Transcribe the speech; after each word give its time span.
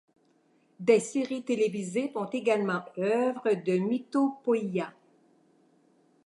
Des 0.79 0.99
séries 0.99 1.43
télévisées 1.45 2.09
font 2.09 2.25
également 2.25 2.83
œuvre 2.97 3.53
de 3.53 3.77
mythopoeïa. 3.77 4.91